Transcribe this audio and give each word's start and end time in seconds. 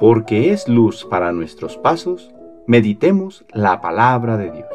porque 0.00 0.50
es 0.50 0.66
luz 0.66 1.04
para 1.04 1.30
nuestros 1.30 1.76
pasos, 1.76 2.30
meditemos 2.66 3.44
la 3.52 3.82
palabra 3.82 4.38
de 4.38 4.50
Dios. 4.50 4.66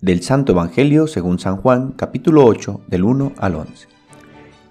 Del 0.00 0.22
Santo 0.22 0.52
Evangelio 0.52 1.06
según 1.06 1.38
San 1.38 1.58
Juan, 1.58 1.92
capítulo 1.92 2.46
8, 2.46 2.80
del 2.86 3.04
1 3.04 3.32
al 3.36 3.56
11. 3.56 3.88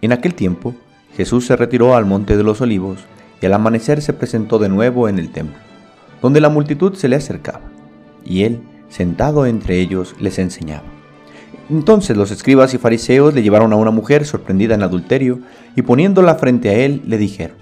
En 0.02 0.12
aquel 0.12 0.34
tiempo, 0.34 0.74
Jesús 1.16 1.46
se 1.46 1.56
retiró 1.56 1.96
al 1.96 2.08
monte 2.08 2.38
de 2.38 2.44
los 2.44 2.60
olivos 2.62 2.98
y 3.40 3.46
al 3.46 3.54
amanecer 3.54 4.02
se 4.02 4.14
presentó 4.14 4.58
de 4.58 4.70
nuevo 4.70 5.08
en 5.08 5.20
el 5.20 5.32
templo, 5.32 5.60
donde 6.24 6.42
la 6.42 6.50
multitud 6.50 6.96
se 6.96 7.08
le 7.08 7.18
acercaba, 7.18 7.62
y 8.26 8.46
él, 8.46 8.64
sentado 8.90 9.46
entre 9.46 9.80
ellos, 9.80 10.16
les 10.20 10.40
enseñaba. 10.40 10.93
Entonces 11.70 12.18
los 12.18 12.32
escribas 12.32 12.74
y 12.74 12.78
fariseos 12.78 13.34
le 13.34 13.42
llevaron 13.42 13.72
a 13.74 13.78
una 13.78 13.92
mujer 13.92 14.26
sorprendida 14.26 14.76
en 14.76 14.84
adulterio 14.84 15.40
y 15.76 15.82
poniéndola 15.82 16.36
frente 16.36 16.70
a 16.70 16.74
él 16.74 17.02
le 17.06 17.18
dijeron, 17.18 17.58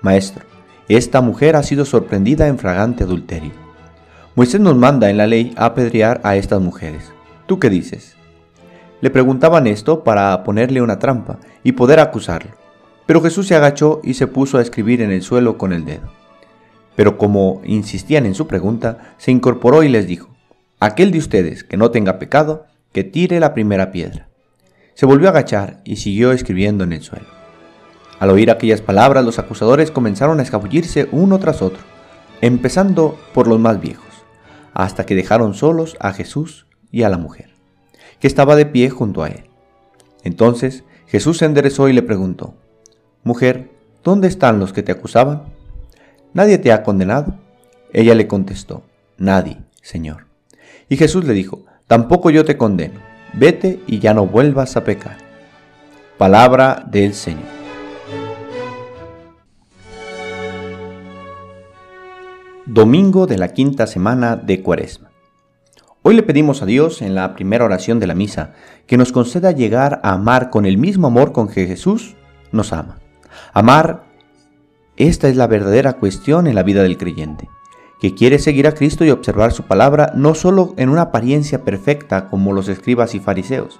Maestro, 0.00 0.44
esta 0.88 1.20
mujer 1.20 1.56
ha 1.56 1.62
sido 1.62 1.84
sorprendida 1.84 2.46
en 2.46 2.58
fragante 2.58 3.04
adulterio. 3.04 3.52
Moisés 4.34 4.60
nos 4.60 4.76
manda 4.76 5.10
en 5.10 5.16
la 5.16 5.26
ley 5.26 5.52
a 5.56 5.66
apedrear 5.66 6.20
a 6.24 6.36
estas 6.36 6.60
mujeres. 6.60 7.12
¿Tú 7.46 7.58
qué 7.58 7.68
dices? 7.68 8.16
Le 9.00 9.10
preguntaban 9.10 9.66
esto 9.66 10.04
para 10.04 10.42
ponerle 10.44 10.80
una 10.80 10.98
trampa 10.98 11.38
y 11.62 11.72
poder 11.72 12.00
acusarlo. 12.00 12.52
Pero 13.06 13.20
Jesús 13.20 13.48
se 13.48 13.56
agachó 13.56 14.00
y 14.02 14.14
se 14.14 14.26
puso 14.26 14.58
a 14.58 14.62
escribir 14.62 15.02
en 15.02 15.10
el 15.10 15.22
suelo 15.22 15.58
con 15.58 15.72
el 15.72 15.84
dedo. 15.84 16.10
Pero 16.94 17.18
como 17.18 17.60
insistían 17.64 18.26
en 18.26 18.34
su 18.34 18.46
pregunta, 18.46 19.14
se 19.18 19.32
incorporó 19.32 19.82
y 19.82 19.88
les 19.88 20.06
dijo, 20.06 20.28
Aquel 20.78 21.10
de 21.10 21.18
ustedes 21.18 21.64
que 21.64 21.76
no 21.76 21.90
tenga 21.90 22.18
pecado, 22.18 22.66
que 22.92 23.04
tire 23.04 23.40
la 23.40 23.54
primera 23.54 23.90
piedra. 23.90 24.28
Se 24.94 25.06
volvió 25.06 25.28
a 25.28 25.30
agachar 25.30 25.80
y 25.84 25.96
siguió 25.96 26.32
escribiendo 26.32 26.84
en 26.84 26.92
el 26.92 27.02
suelo. 27.02 27.26
Al 28.18 28.30
oír 28.30 28.50
aquellas 28.50 28.80
palabras, 28.80 29.24
los 29.24 29.38
acusadores 29.38 29.90
comenzaron 29.90 30.38
a 30.38 30.42
escabullirse 30.42 31.08
uno 31.10 31.38
tras 31.38 31.62
otro, 31.62 31.82
empezando 32.40 33.18
por 33.34 33.48
los 33.48 33.58
más 33.58 33.80
viejos, 33.80 34.06
hasta 34.74 35.04
que 35.06 35.14
dejaron 35.14 35.54
solos 35.54 35.96
a 35.98 36.12
Jesús 36.12 36.66
y 36.90 37.02
a 37.02 37.08
la 37.08 37.18
mujer, 37.18 37.50
que 38.20 38.26
estaba 38.26 38.54
de 38.54 38.66
pie 38.66 38.90
junto 38.90 39.22
a 39.22 39.28
él. 39.28 39.50
Entonces 40.22 40.84
Jesús 41.06 41.38
se 41.38 41.46
enderezó 41.46 41.88
y 41.88 41.92
le 41.92 42.02
preguntó, 42.02 42.54
Mujer, 43.24 43.70
¿dónde 44.04 44.28
están 44.28 44.58
los 44.58 44.72
que 44.72 44.82
te 44.82 44.92
acusaban? 44.92 45.44
¿Nadie 46.32 46.58
te 46.58 46.72
ha 46.72 46.82
condenado? 46.82 47.38
Ella 47.92 48.14
le 48.14 48.26
contestó, 48.26 48.84
Nadie, 49.18 49.58
Señor. 49.80 50.26
Y 50.88 50.96
Jesús 50.96 51.24
le 51.24 51.32
dijo, 51.32 51.64
tampoco 51.92 52.30
yo 52.30 52.46
te 52.46 52.56
condeno. 52.56 53.00
Vete 53.34 53.82
y 53.86 53.98
ya 53.98 54.14
no 54.14 54.24
vuelvas 54.24 54.78
a 54.78 54.82
pecar. 54.82 55.18
Palabra 56.16 56.86
del 56.90 57.12
Señor. 57.12 57.42
Domingo 62.64 63.26
de 63.26 63.36
la 63.36 63.48
quinta 63.48 63.86
semana 63.86 64.36
de 64.36 64.62
Cuaresma. 64.62 65.10
Hoy 66.00 66.14
le 66.14 66.22
pedimos 66.22 66.62
a 66.62 66.64
Dios 66.64 67.02
en 67.02 67.14
la 67.14 67.34
primera 67.34 67.66
oración 67.66 68.00
de 68.00 68.06
la 68.06 68.14
misa 68.14 68.54
que 68.86 68.96
nos 68.96 69.12
conceda 69.12 69.52
llegar 69.52 70.00
a 70.02 70.12
amar 70.12 70.48
con 70.48 70.64
el 70.64 70.78
mismo 70.78 71.08
amor 71.08 71.32
con 71.32 71.46
que 71.46 71.66
Jesús 71.66 72.14
nos 72.52 72.72
ama. 72.72 73.00
Amar, 73.52 74.04
esta 74.96 75.28
es 75.28 75.36
la 75.36 75.46
verdadera 75.46 75.92
cuestión 75.98 76.46
en 76.46 76.54
la 76.54 76.62
vida 76.62 76.82
del 76.82 76.96
creyente 76.96 77.50
que 78.02 78.16
quiere 78.16 78.40
seguir 78.40 78.66
a 78.66 78.74
Cristo 78.74 79.04
y 79.04 79.12
observar 79.12 79.52
su 79.52 79.62
palabra 79.62 80.10
no 80.16 80.34
solo 80.34 80.74
en 80.76 80.88
una 80.88 81.02
apariencia 81.02 81.62
perfecta 81.62 82.26
como 82.26 82.52
los 82.52 82.66
escribas 82.66 83.14
y 83.14 83.20
fariseos, 83.20 83.78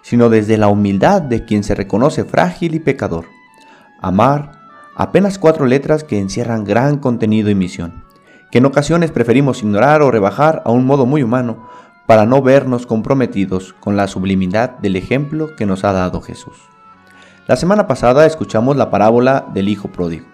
sino 0.00 0.28
desde 0.28 0.58
la 0.58 0.68
humildad 0.68 1.20
de 1.20 1.44
quien 1.44 1.64
se 1.64 1.74
reconoce 1.74 2.24
frágil 2.24 2.76
y 2.76 2.78
pecador. 2.78 3.24
Amar, 4.00 4.60
apenas 4.94 5.40
cuatro 5.40 5.66
letras 5.66 6.04
que 6.04 6.20
encierran 6.20 6.62
gran 6.62 6.98
contenido 6.98 7.50
y 7.50 7.56
misión, 7.56 8.04
que 8.52 8.58
en 8.58 8.66
ocasiones 8.66 9.10
preferimos 9.10 9.64
ignorar 9.64 10.02
o 10.02 10.12
rebajar 10.12 10.62
a 10.64 10.70
un 10.70 10.86
modo 10.86 11.04
muy 11.04 11.24
humano 11.24 11.68
para 12.06 12.26
no 12.26 12.42
vernos 12.42 12.86
comprometidos 12.86 13.72
con 13.80 13.96
la 13.96 14.06
sublimidad 14.06 14.78
del 14.78 14.94
ejemplo 14.94 15.56
que 15.56 15.66
nos 15.66 15.82
ha 15.82 15.92
dado 15.92 16.20
Jesús. 16.20 16.54
La 17.48 17.56
semana 17.56 17.88
pasada 17.88 18.24
escuchamos 18.24 18.76
la 18.76 18.92
parábola 18.92 19.46
del 19.52 19.68
Hijo 19.68 19.88
Pródigo, 19.88 20.26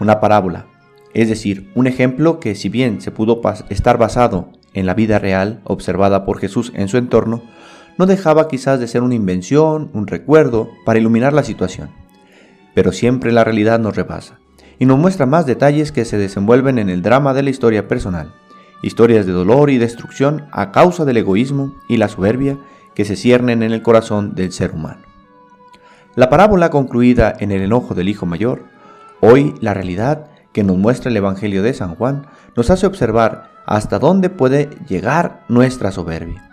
una 0.00 0.18
parábola 0.18 0.73
es 1.14 1.28
decir, 1.28 1.70
un 1.74 1.86
ejemplo 1.86 2.40
que 2.40 2.56
si 2.56 2.68
bien 2.68 3.00
se 3.00 3.12
pudo 3.12 3.40
estar 3.70 3.98
basado 3.98 4.50
en 4.74 4.86
la 4.86 4.94
vida 4.94 5.20
real 5.20 5.60
observada 5.64 6.24
por 6.24 6.38
Jesús 6.38 6.72
en 6.74 6.88
su 6.88 6.98
entorno, 6.98 7.42
no 7.96 8.06
dejaba 8.06 8.48
quizás 8.48 8.80
de 8.80 8.88
ser 8.88 9.02
una 9.02 9.14
invención, 9.14 9.90
un 9.94 10.08
recuerdo 10.08 10.68
para 10.84 10.98
iluminar 10.98 11.32
la 11.32 11.44
situación. 11.44 11.90
Pero 12.74 12.90
siempre 12.90 13.30
la 13.30 13.44
realidad 13.44 13.78
nos 13.78 13.94
repasa 13.94 14.40
y 14.80 14.86
nos 14.86 14.98
muestra 14.98 15.26
más 15.26 15.46
detalles 15.46 15.92
que 15.92 16.04
se 16.04 16.18
desenvuelven 16.18 16.80
en 16.80 16.90
el 16.90 17.02
drama 17.02 17.32
de 17.32 17.44
la 17.44 17.50
historia 17.50 17.86
personal, 17.86 18.34
historias 18.82 19.24
de 19.24 19.32
dolor 19.32 19.70
y 19.70 19.78
destrucción 19.78 20.46
a 20.50 20.72
causa 20.72 21.04
del 21.04 21.18
egoísmo 21.18 21.74
y 21.88 21.96
la 21.96 22.08
soberbia 22.08 22.58
que 22.96 23.04
se 23.04 23.14
ciernen 23.14 23.62
en 23.62 23.72
el 23.72 23.82
corazón 23.82 24.34
del 24.34 24.50
ser 24.50 24.72
humano. 24.72 25.02
La 26.16 26.28
parábola 26.28 26.70
concluida 26.70 27.34
en 27.38 27.52
el 27.52 27.62
enojo 27.62 27.94
del 27.94 28.08
hijo 28.08 28.26
mayor, 28.26 28.64
hoy 29.20 29.54
la 29.60 29.74
realidad 29.74 30.26
que 30.54 30.64
nos 30.64 30.78
muestra 30.78 31.10
el 31.10 31.16
Evangelio 31.18 31.62
de 31.62 31.74
San 31.74 31.96
Juan 31.96 32.26
nos 32.56 32.70
hace 32.70 32.86
observar 32.86 33.50
hasta 33.66 33.98
dónde 33.98 34.30
puede 34.30 34.70
llegar 34.88 35.44
nuestra 35.48 35.92
soberbia. 35.92 36.50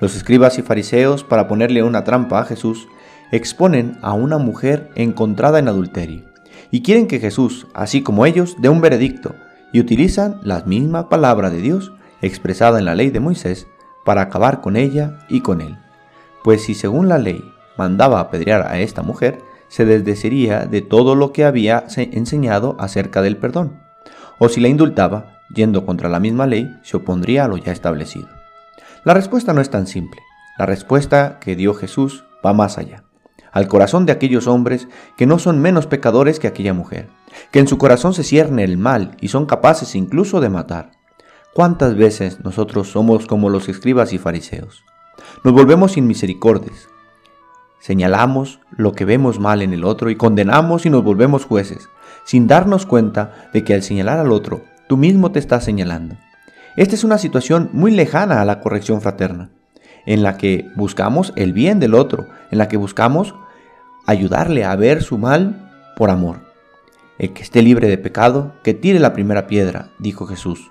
Los 0.00 0.16
escribas 0.16 0.58
y 0.58 0.62
fariseos, 0.62 1.24
para 1.24 1.48
ponerle 1.48 1.82
una 1.82 2.04
trampa 2.04 2.40
a 2.40 2.44
Jesús, 2.44 2.88
exponen 3.30 3.96
a 4.02 4.12
una 4.12 4.38
mujer 4.38 4.90
encontrada 4.96 5.58
en 5.58 5.68
adulterio 5.68 6.24
y 6.70 6.82
quieren 6.82 7.06
que 7.06 7.20
Jesús, 7.20 7.68
así 7.74 8.02
como 8.02 8.26
ellos, 8.26 8.56
dé 8.58 8.68
un 8.68 8.80
veredicto 8.80 9.36
y 9.72 9.80
utilizan 9.80 10.40
la 10.42 10.60
misma 10.64 11.08
palabra 11.08 11.48
de 11.48 11.60
Dios 11.60 11.92
expresada 12.22 12.78
en 12.78 12.84
la 12.84 12.94
ley 12.94 13.10
de 13.10 13.20
Moisés 13.20 13.68
para 14.04 14.22
acabar 14.22 14.60
con 14.60 14.76
ella 14.76 15.20
y 15.28 15.40
con 15.40 15.60
él. 15.60 15.78
Pues 16.42 16.64
si 16.64 16.74
según 16.74 17.08
la 17.08 17.18
ley 17.18 17.44
mandaba 17.78 18.20
apedrear 18.20 18.62
a 18.66 18.80
esta 18.80 19.02
mujer, 19.02 19.38
se 19.74 19.84
desdeciría 19.84 20.66
de 20.66 20.82
todo 20.82 21.16
lo 21.16 21.32
que 21.32 21.44
había 21.44 21.84
enseñado 21.96 22.76
acerca 22.78 23.22
del 23.22 23.38
perdón, 23.38 23.80
o 24.38 24.48
si 24.48 24.60
la 24.60 24.68
indultaba, 24.68 25.40
yendo 25.52 25.84
contra 25.84 26.08
la 26.08 26.20
misma 26.20 26.46
ley, 26.46 26.72
se 26.84 26.96
opondría 26.96 27.44
a 27.44 27.48
lo 27.48 27.56
ya 27.56 27.72
establecido. 27.72 28.28
La 29.02 29.14
respuesta 29.14 29.52
no 29.52 29.60
es 29.60 29.70
tan 29.70 29.88
simple. 29.88 30.20
La 30.58 30.64
respuesta 30.64 31.40
que 31.40 31.56
dio 31.56 31.74
Jesús 31.74 32.24
va 32.46 32.52
más 32.52 32.78
allá, 32.78 33.02
al 33.50 33.66
corazón 33.66 34.06
de 34.06 34.12
aquellos 34.12 34.46
hombres 34.46 34.86
que 35.16 35.26
no 35.26 35.40
son 35.40 35.60
menos 35.60 35.88
pecadores 35.88 36.38
que 36.38 36.46
aquella 36.46 36.72
mujer, 36.72 37.08
que 37.50 37.58
en 37.58 37.66
su 37.66 37.76
corazón 37.76 38.14
se 38.14 38.22
cierne 38.22 38.62
el 38.62 38.78
mal 38.78 39.16
y 39.20 39.26
son 39.26 39.44
capaces 39.44 39.96
incluso 39.96 40.40
de 40.40 40.50
matar. 40.50 40.92
¿Cuántas 41.52 41.96
veces 41.96 42.38
nosotros 42.44 42.92
somos 42.92 43.26
como 43.26 43.50
los 43.50 43.68
escribas 43.68 44.12
y 44.12 44.18
fariseos? 44.18 44.84
Nos 45.42 45.52
volvemos 45.52 45.90
sin 45.90 46.06
misericordias, 46.06 46.88
Señalamos 47.84 48.60
lo 48.70 48.92
que 48.92 49.04
vemos 49.04 49.38
mal 49.38 49.60
en 49.60 49.74
el 49.74 49.84
otro 49.84 50.08
y 50.08 50.16
condenamos 50.16 50.86
y 50.86 50.88
nos 50.88 51.04
volvemos 51.04 51.44
jueces, 51.44 51.90
sin 52.24 52.46
darnos 52.46 52.86
cuenta 52.86 53.50
de 53.52 53.62
que 53.62 53.74
al 53.74 53.82
señalar 53.82 54.18
al 54.18 54.32
otro, 54.32 54.64
tú 54.88 54.96
mismo 54.96 55.32
te 55.32 55.38
estás 55.38 55.64
señalando. 55.64 56.16
Esta 56.76 56.94
es 56.94 57.04
una 57.04 57.18
situación 57.18 57.68
muy 57.74 57.90
lejana 57.90 58.40
a 58.40 58.46
la 58.46 58.60
corrección 58.60 59.02
fraterna, 59.02 59.50
en 60.06 60.22
la 60.22 60.38
que 60.38 60.66
buscamos 60.76 61.34
el 61.36 61.52
bien 61.52 61.78
del 61.78 61.92
otro, 61.92 62.26
en 62.50 62.56
la 62.56 62.68
que 62.68 62.78
buscamos 62.78 63.34
ayudarle 64.06 64.64
a 64.64 64.74
ver 64.76 65.02
su 65.02 65.18
mal 65.18 65.70
por 65.94 66.08
amor. 66.08 66.40
El 67.18 67.34
que 67.34 67.42
esté 67.42 67.60
libre 67.60 67.88
de 67.88 67.98
pecado, 67.98 68.54
que 68.62 68.72
tire 68.72 68.98
la 68.98 69.12
primera 69.12 69.46
piedra, 69.46 69.90
dijo 69.98 70.24
Jesús. 70.26 70.70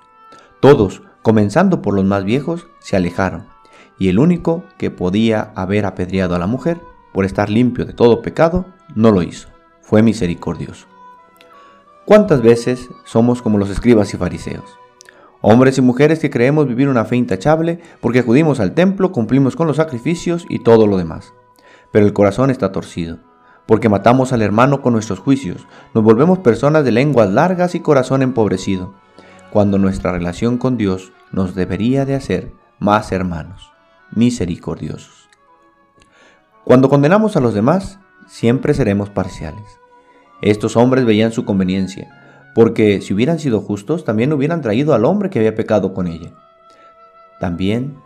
Todos, 0.61 1.03
comenzando 1.21 1.83
por 1.83 1.93
los 1.93 2.05
más 2.05 2.23
viejos, 2.23 2.65
se 2.79 2.95
alejaron, 2.95 3.45
y 3.99 4.09
el 4.09 4.17
único 4.17 4.63
que 4.79 4.89
podía 4.89 5.51
haber 5.53 5.85
apedreado 5.85 6.33
a 6.33 6.39
la 6.39 6.47
mujer 6.47 6.81
por 7.13 7.25
estar 7.25 7.49
limpio 7.49 7.85
de 7.85 7.93
todo 7.93 8.21
pecado, 8.21 8.65
no 8.95 9.11
lo 9.11 9.21
hizo. 9.21 9.49
Fue 9.81 10.01
misericordioso. 10.01 10.87
¿Cuántas 12.05 12.41
veces 12.41 12.89
somos 13.05 13.41
como 13.41 13.57
los 13.57 13.69
escribas 13.69 14.13
y 14.13 14.17
fariseos? 14.17 14.77
Hombres 15.41 15.77
y 15.77 15.81
mujeres 15.81 16.19
que 16.19 16.29
creemos 16.29 16.67
vivir 16.67 16.89
una 16.89 17.05
fe 17.05 17.15
intachable 17.15 17.79
porque 18.01 18.19
acudimos 18.19 18.59
al 18.59 18.73
templo, 18.73 19.11
cumplimos 19.11 19.55
con 19.55 19.67
los 19.67 19.77
sacrificios 19.77 20.45
y 20.49 20.59
todo 20.59 20.87
lo 20.87 20.97
demás. 20.97 21.33
Pero 21.91 22.05
el 22.05 22.13
corazón 22.13 22.49
está 22.49 22.71
torcido, 22.71 23.19
porque 23.65 23.89
matamos 23.89 24.33
al 24.33 24.41
hermano 24.41 24.81
con 24.81 24.93
nuestros 24.93 25.19
juicios, 25.19 25.67
nos 25.93 26.03
volvemos 26.03 26.39
personas 26.39 26.83
de 26.83 26.91
lenguas 26.91 27.29
largas 27.29 27.75
y 27.75 27.79
corazón 27.79 28.21
empobrecido, 28.21 28.93
cuando 29.51 29.77
nuestra 29.77 30.11
relación 30.11 30.57
con 30.57 30.77
Dios 30.77 31.11
nos 31.31 31.55
debería 31.55 32.05
de 32.05 32.15
hacer 32.15 32.51
más 32.79 33.11
hermanos, 33.11 33.71
misericordiosos. 34.11 35.22
Cuando 36.65 36.87
condenamos 36.87 37.35
a 37.35 37.41
los 37.41 37.53
demás, 37.53 37.99
siempre 38.27 38.73
seremos 38.73 39.09
parciales. 39.09 39.63
Estos 40.41 40.77
hombres 40.77 41.05
veían 41.05 41.33
su 41.33 41.43
conveniencia, 41.43 42.09
porque 42.55 43.01
si 43.01 43.13
hubieran 43.13 43.39
sido 43.39 43.59
justos, 43.59 44.05
también 44.05 44.31
hubieran 44.31 44.61
traído 44.61 44.93
al 44.93 45.03
hombre 45.03 45.29
que 45.29 45.39
había 45.39 45.55
pecado 45.55 45.93
con 45.93 46.07
ella. 46.07 46.31
También 47.39 47.97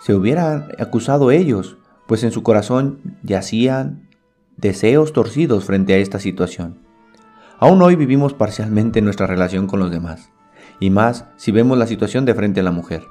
se 0.00 0.14
hubieran 0.14 0.68
acusado 0.78 1.32
ellos, 1.32 1.78
pues 2.06 2.22
en 2.22 2.30
su 2.30 2.42
corazón 2.44 3.00
yacían 3.22 4.08
deseos 4.56 5.12
torcidos 5.12 5.64
frente 5.64 5.94
a 5.94 5.98
esta 5.98 6.20
situación. 6.20 6.78
Aún 7.58 7.82
hoy 7.82 7.96
vivimos 7.96 8.34
parcialmente 8.34 9.02
nuestra 9.02 9.26
relación 9.26 9.66
con 9.66 9.80
los 9.80 9.90
demás, 9.90 10.30
y 10.78 10.90
más 10.90 11.24
si 11.36 11.50
vemos 11.50 11.76
la 11.76 11.86
situación 11.86 12.24
de 12.24 12.34
frente 12.34 12.60
a 12.60 12.62
la 12.62 12.70
mujer. 12.70 13.02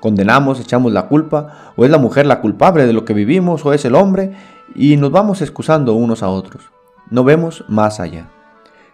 Condenamos, 0.00 0.60
echamos 0.60 0.92
la 0.92 1.08
culpa, 1.08 1.72
o 1.76 1.84
es 1.84 1.90
la 1.90 1.98
mujer 1.98 2.26
la 2.26 2.40
culpable 2.40 2.86
de 2.86 2.92
lo 2.92 3.04
que 3.04 3.14
vivimos, 3.14 3.64
o 3.66 3.72
es 3.72 3.84
el 3.84 3.94
hombre, 3.94 4.32
y 4.74 4.96
nos 4.96 5.10
vamos 5.10 5.42
excusando 5.42 5.94
unos 5.94 6.22
a 6.22 6.28
otros. 6.28 6.70
No 7.10 7.24
vemos 7.24 7.64
más 7.68 8.00
allá. 8.00 8.28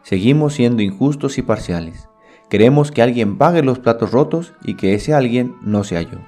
Seguimos 0.03 0.55
siendo 0.55 0.83
injustos 0.83 1.39
y 1.39 1.43
parciales. 1.43 2.09
Queremos 2.49 2.93
que 2.93 3.03
alguien 3.03 3.39
pague 3.39 3.63
los 3.63 3.79
platos 3.79 4.13
rotos 4.13 4.53
y 4.63 4.75
que 4.75 4.95
ese 4.95 5.15
alguien 5.15 5.57
no 5.63 5.83
sea 5.83 6.03
yo. 6.03 6.19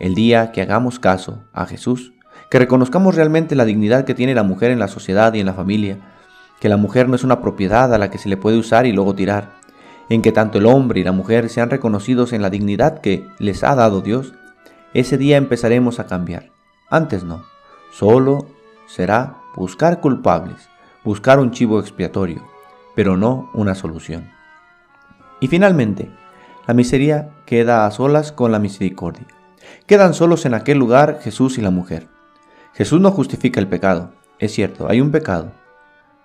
El 0.00 0.14
día 0.14 0.52
que 0.52 0.62
hagamos 0.62 0.98
caso 0.98 1.44
a 1.52 1.66
Jesús, 1.66 2.12
que 2.50 2.58
reconozcamos 2.58 3.14
realmente 3.14 3.54
la 3.54 3.64
dignidad 3.64 4.04
que 4.04 4.14
tiene 4.14 4.34
la 4.34 4.42
mujer 4.42 4.70
en 4.70 4.78
la 4.78 4.88
sociedad 4.88 5.32
y 5.34 5.40
en 5.40 5.46
la 5.46 5.54
familia, 5.54 5.98
que 6.60 6.68
la 6.68 6.76
mujer 6.76 7.08
no 7.08 7.14
es 7.14 7.24
una 7.24 7.40
propiedad 7.40 7.92
a 7.92 7.98
la 7.98 8.10
que 8.10 8.18
se 8.18 8.28
le 8.28 8.36
puede 8.36 8.58
usar 8.58 8.86
y 8.86 8.92
luego 8.92 9.14
tirar, 9.14 9.57
en 10.08 10.22
que 10.22 10.32
tanto 10.32 10.58
el 10.58 10.66
hombre 10.66 11.00
y 11.00 11.04
la 11.04 11.12
mujer 11.12 11.48
sean 11.48 11.70
reconocidos 11.70 12.32
en 12.32 12.42
la 12.42 12.50
dignidad 12.50 13.00
que 13.00 13.26
les 13.38 13.62
ha 13.64 13.74
dado 13.74 14.00
Dios, 14.00 14.32
ese 14.94 15.18
día 15.18 15.36
empezaremos 15.36 16.00
a 16.00 16.06
cambiar. 16.06 16.50
Antes 16.88 17.24
no, 17.24 17.44
solo 17.92 18.46
será 18.86 19.36
buscar 19.54 20.00
culpables, 20.00 20.68
buscar 21.04 21.38
un 21.38 21.50
chivo 21.50 21.78
expiatorio, 21.78 22.42
pero 22.94 23.16
no 23.16 23.50
una 23.52 23.74
solución. 23.74 24.30
Y 25.40 25.48
finalmente, 25.48 26.10
la 26.66 26.74
miseria 26.74 27.30
queda 27.46 27.86
a 27.86 27.90
solas 27.90 28.32
con 28.32 28.52
la 28.52 28.58
misericordia. 28.58 29.26
Quedan 29.86 30.14
solos 30.14 30.46
en 30.46 30.54
aquel 30.54 30.78
lugar 30.78 31.20
Jesús 31.22 31.58
y 31.58 31.60
la 31.60 31.70
mujer. 31.70 32.08
Jesús 32.74 33.00
no 33.00 33.10
justifica 33.10 33.60
el 33.60 33.68
pecado. 33.68 34.12
Es 34.38 34.52
cierto, 34.52 34.88
hay 34.88 35.00
un 35.00 35.10
pecado. 35.10 35.52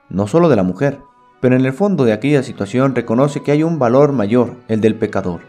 No 0.10 0.28
solo 0.28 0.50
de 0.50 0.56
la 0.56 0.64
mujer, 0.64 1.00
pero 1.44 1.58
en 1.58 1.66
el 1.66 1.74
fondo 1.74 2.06
de 2.06 2.14
aquella 2.14 2.42
situación 2.42 2.96
reconoce 2.96 3.44
que 3.44 3.52
hay 3.52 3.64
un 3.64 3.78
valor 3.78 4.14
mayor, 4.14 4.56
el 4.70 4.80
del 4.80 4.96
pecador, 4.96 5.42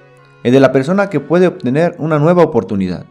el 0.42 0.52
de 0.52 0.58
la 0.58 0.72
persona 0.72 1.08
que 1.08 1.20
puede 1.20 1.46
obtener 1.46 1.94
una 1.98 2.18
nueva 2.18 2.42
oportunidad. 2.42 3.06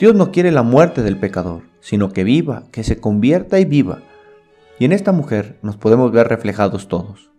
Dios 0.00 0.16
no 0.16 0.32
quiere 0.32 0.50
la 0.50 0.64
muerte 0.64 1.04
del 1.04 1.20
pecador, 1.20 1.62
sino 1.78 2.12
que 2.12 2.24
viva, 2.24 2.64
que 2.72 2.82
se 2.82 2.98
convierta 2.98 3.60
y 3.60 3.64
viva. 3.64 4.00
Y 4.80 4.86
en 4.86 4.90
esta 4.90 5.12
mujer 5.12 5.56
nos 5.62 5.76
podemos 5.76 6.10
ver 6.10 6.26
reflejados 6.26 6.88
todos, 6.88 7.30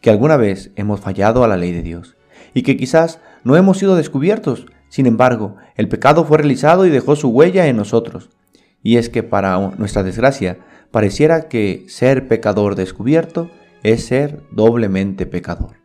que 0.00 0.08
alguna 0.08 0.38
vez 0.38 0.70
hemos 0.76 1.00
fallado 1.00 1.44
a 1.44 1.48
la 1.48 1.58
ley 1.58 1.72
de 1.72 1.82
Dios, 1.82 2.16
y 2.54 2.62
que 2.62 2.78
quizás 2.78 3.20
no 3.44 3.54
hemos 3.54 3.76
sido 3.76 3.96
descubiertos, 3.96 4.64
sin 4.88 5.04
embargo, 5.04 5.56
el 5.76 5.88
pecado 5.88 6.24
fue 6.24 6.38
realizado 6.38 6.86
y 6.86 6.88
dejó 6.88 7.16
su 7.16 7.28
huella 7.28 7.66
en 7.66 7.76
nosotros. 7.76 8.30
Y 8.82 8.96
es 8.96 9.10
que 9.10 9.22
para 9.22 9.58
nuestra 9.76 10.02
desgracia, 10.02 10.56
pareciera 10.90 11.48
que 11.48 11.84
ser 11.88 12.28
pecador 12.28 12.76
descubierto 12.76 13.50
es 13.82 14.06
ser 14.06 14.42
doblemente 14.50 15.26
pecador. 15.26 15.76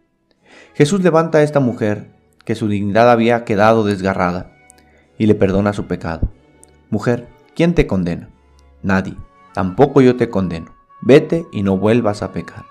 Jesús 0.74 1.02
levanta 1.02 1.38
a 1.38 1.44
esta 1.44 1.60
mujer 1.60 2.10
que 2.44 2.56
su 2.56 2.68
dignidad 2.68 3.10
había 3.10 3.46
quedado 3.46 3.84
desgarrada 3.84 4.52
y 5.18 5.26
le 5.26 5.36
perdona 5.36 5.74
su 5.74 5.88
pecado. 5.88 6.30
Mujer, 6.90 7.28
¿quién 7.56 7.74
te 7.74 7.88
condena? 7.88 8.30
Nadie, 8.84 9.16
tampoco 9.54 10.02
yo 10.02 10.16
te 10.16 10.30
condeno. 10.30 10.76
Vete 11.02 11.46
y 11.52 11.64
no 11.64 11.78
vuelvas 11.78 12.22
a 12.22 12.32
pecar. 12.32 12.66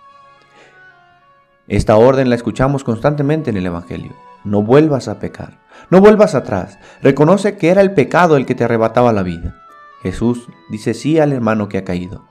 Esta 1.66 1.96
orden 1.96 2.28
la 2.28 2.36
escuchamos 2.36 2.84
constantemente 2.84 3.50
en 3.50 3.56
el 3.56 3.66
Evangelio. 3.66 4.12
No 4.44 4.62
vuelvas 4.62 5.08
a 5.08 5.18
pecar. 5.18 5.60
No 5.90 6.00
vuelvas 6.00 6.34
atrás. 6.34 6.78
Reconoce 7.02 7.56
que 7.56 7.70
era 7.70 7.80
el 7.80 7.94
pecado 7.94 8.36
el 8.36 8.44
que 8.44 8.54
te 8.54 8.64
arrebataba 8.64 9.12
la 9.12 9.22
vida. 9.22 9.56
Jesús 10.02 10.48
dice 10.68 10.92
sí 10.92 11.18
al 11.18 11.32
hermano 11.32 11.70
que 11.70 11.78
ha 11.78 11.84
caído, 11.84 12.26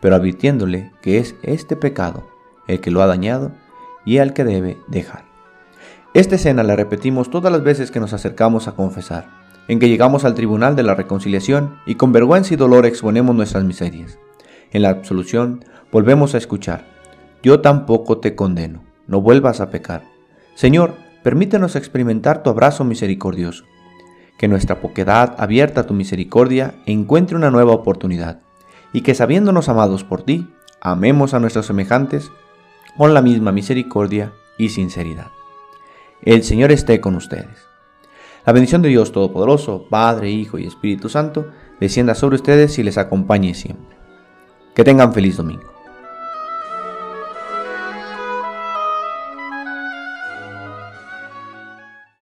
pero 0.00 0.16
advirtiéndole 0.16 0.92
que 1.02 1.18
es 1.18 1.34
este 1.42 1.76
pecado 1.76 2.26
el 2.66 2.80
que 2.80 2.90
lo 2.90 3.02
ha 3.02 3.06
dañado 3.06 3.52
y 4.04 4.18
al 4.18 4.32
que 4.32 4.44
debe 4.44 4.78
dejar. 4.88 5.24
Esta 6.14 6.36
escena 6.36 6.62
la 6.62 6.76
repetimos 6.76 7.30
todas 7.30 7.52
las 7.52 7.62
veces 7.62 7.90
que 7.90 8.00
nos 8.00 8.12
acercamos 8.12 8.66
a 8.66 8.72
confesar, 8.72 9.28
en 9.68 9.78
que 9.78 9.88
llegamos 9.88 10.24
al 10.24 10.34
tribunal 10.34 10.74
de 10.74 10.82
la 10.82 10.94
reconciliación 10.94 11.78
y 11.86 11.94
con 11.94 12.12
vergüenza 12.12 12.54
y 12.54 12.56
dolor 12.56 12.86
exponemos 12.86 13.36
nuestras 13.36 13.64
miserias. 13.64 14.18
En 14.72 14.82
la 14.82 14.88
absolución 14.90 15.64
volvemos 15.92 16.34
a 16.34 16.38
escuchar, 16.38 16.84
yo 17.42 17.60
tampoco 17.60 18.18
te 18.18 18.34
condeno, 18.34 18.82
no 19.06 19.20
vuelvas 19.20 19.60
a 19.60 19.70
pecar. 19.70 20.02
Señor, 20.54 20.94
permítenos 21.22 21.76
experimentar 21.76 22.42
tu 22.42 22.50
abrazo 22.50 22.84
misericordioso. 22.84 23.64
Que 24.38 24.48
nuestra 24.48 24.80
poquedad 24.80 25.36
abierta 25.38 25.82
a 25.82 25.86
tu 25.86 25.94
misericordia 25.94 26.74
encuentre 26.86 27.36
una 27.36 27.50
nueva 27.50 27.72
oportunidad, 27.72 28.40
y 28.92 29.02
que 29.02 29.14
sabiéndonos 29.14 29.68
amados 29.68 30.04
por 30.04 30.22
ti, 30.22 30.52
amemos 30.80 31.34
a 31.34 31.40
nuestros 31.40 31.66
semejantes 31.66 32.30
con 32.96 33.14
la 33.14 33.22
misma 33.22 33.52
misericordia 33.52 34.32
y 34.58 34.70
sinceridad. 34.70 35.28
El 36.22 36.42
Señor 36.42 36.72
esté 36.72 37.00
con 37.00 37.14
ustedes. 37.14 37.66
La 38.44 38.52
bendición 38.52 38.82
de 38.82 38.88
Dios 38.88 39.12
Todopoderoso, 39.12 39.86
Padre, 39.88 40.30
Hijo 40.30 40.58
y 40.58 40.66
Espíritu 40.66 41.08
Santo, 41.08 41.46
descienda 41.78 42.14
sobre 42.14 42.36
ustedes 42.36 42.78
y 42.78 42.82
les 42.82 42.98
acompañe 42.98 43.54
siempre. 43.54 43.96
Que 44.74 44.84
tengan 44.84 45.12
feliz 45.12 45.36
domingo. 45.36 45.69